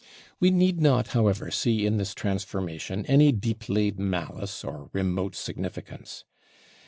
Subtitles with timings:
[0.39, 6.23] We need not, however, see in this transformation any deep laid malice or remote significance.